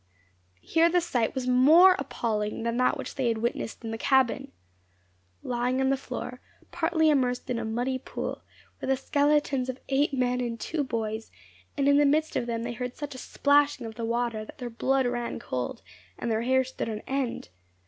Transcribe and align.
Here 0.61 0.89
the 0.89 0.99
sight 0.99 1.35
was 1.35 1.45
more 1.47 1.95
appalling 1.99 2.63
than 2.63 2.77
that 2.77 2.97
which 2.97 3.13
they 3.13 3.27
had 3.27 3.37
witnessed 3.37 3.83
in 3.85 3.91
the 3.91 3.99
cabin. 3.99 4.51
Lying 5.43 5.79
on 5.79 5.91
the 5.91 5.95
floor, 5.95 6.41
partly 6.71 7.11
immersed 7.11 7.51
in 7.51 7.59
a 7.59 7.65
muddy 7.65 7.99
pool, 7.99 8.41
were 8.81 8.87
the 8.87 8.97
skeletons 8.97 9.69
of 9.69 9.77
eight 9.89 10.11
men 10.11 10.41
and 10.41 10.59
two 10.59 10.83
boys; 10.83 11.29
and 11.77 11.87
in 11.87 11.97
the 11.97 12.05
midst 12.07 12.35
of 12.35 12.47
them 12.47 12.63
they 12.63 12.73
heard 12.73 12.97
such 12.97 13.13
a 13.13 13.19
splashing 13.19 13.85
of 13.85 13.93
the 13.93 14.03
water 14.03 14.43
that 14.43 14.57
their 14.57 14.71
blood 14.71 15.05
ran 15.05 15.37
cold, 15.37 15.83
and 16.17 16.31
their 16.31 16.41
hair 16.41 16.63
stood 16.63 16.89
on 16.89 17.01
end. 17.01 17.49